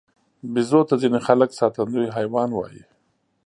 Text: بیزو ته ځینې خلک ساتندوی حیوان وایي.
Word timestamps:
بیزو 0.53 0.81
ته 0.89 0.93
ځینې 1.01 1.19
خلک 1.27 1.49
ساتندوی 1.59 2.07
حیوان 2.17 2.49
وایي. 2.53 2.83